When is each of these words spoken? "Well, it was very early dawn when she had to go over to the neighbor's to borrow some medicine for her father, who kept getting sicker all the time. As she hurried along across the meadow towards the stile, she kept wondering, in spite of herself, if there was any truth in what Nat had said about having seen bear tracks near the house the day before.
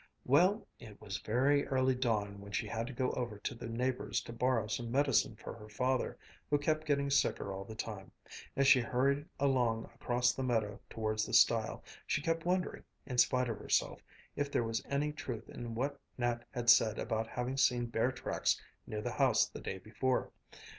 "Well, 0.25 0.65
it 0.79 0.99
was 0.99 1.19
very 1.19 1.67
early 1.67 1.93
dawn 1.93 2.41
when 2.41 2.51
she 2.53 2.65
had 2.65 2.87
to 2.87 2.91
go 2.93 3.11
over 3.11 3.37
to 3.37 3.53
the 3.53 3.67
neighbor's 3.69 4.19
to 4.21 4.33
borrow 4.33 4.65
some 4.65 4.89
medicine 4.89 5.35
for 5.35 5.53
her 5.53 5.69
father, 5.69 6.17
who 6.49 6.57
kept 6.57 6.87
getting 6.87 7.11
sicker 7.11 7.53
all 7.53 7.65
the 7.65 7.75
time. 7.75 8.11
As 8.55 8.67
she 8.67 8.79
hurried 8.79 9.27
along 9.39 9.85
across 9.93 10.33
the 10.33 10.41
meadow 10.41 10.79
towards 10.89 11.27
the 11.27 11.33
stile, 11.33 11.83
she 12.07 12.19
kept 12.19 12.47
wondering, 12.47 12.83
in 13.05 13.19
spite 13.19 13.47
of 13.47 13.59
herself, 13.59 14.01
if 14.35 14.51
there 14.51 14.63
was 14.63 14.81
any 14.89 15.11
truth 15.13 15.47
in 15.49 15.75
what 15.75 15.99
Nat 16.17 16.47
had 16.49 16.71
said 16.71 16.97
about 16.97 17.27
having 17.27 17.55
seen 17.57 17.85
bear 17.85 18.11
tracks 18.11 18.59
near 18.87 19.01
the 19.03 19.11
house 19.11 19.47
the 19.47 19.61
day 19.61 19.77
before. 19.77 20.31